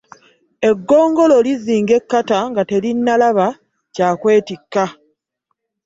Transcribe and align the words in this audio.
Eggongolo 0.69 1.35
lizinga 1.45 1.93
enkata 1.99 2.37
nga 2.49 2.61
terinnalaba 2.69 3.47
kya 3.95 4.09
kwettika. 4.19 4.85